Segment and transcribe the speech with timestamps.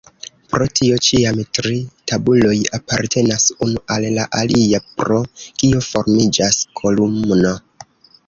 [0.51, 1.73] Pro tio ĉiam tri
[2.11, 5.21] tabuloj apartenas unu al la alia, pro
[5.61, 7.53] kio formiĝas kolumno.